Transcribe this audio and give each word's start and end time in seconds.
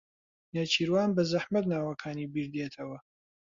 نێچیروان 0.53 1.09
بەزەحمەت 1.17 1.65
ناوەکانی 1.73 2.31
بیردێتەوە. 2.33 2.97